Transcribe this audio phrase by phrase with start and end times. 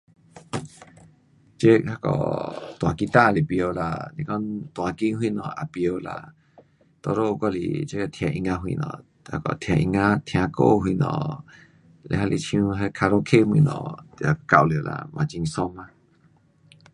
[1.59, 2.07] 这那个
[2.79, 4.33] 弹 guitar 是甭晓啦，是讲
[4.73, 6.33] 弹琴什么也甭晓啦，
[7.03, 11.45] 多数我是这听音乐什么，那个听音乐听歌什么，
[12.09, 12.59] 嘞还是听
[12.97, 15.87] karaoke 什么也够了啦，嘛很爽嘛。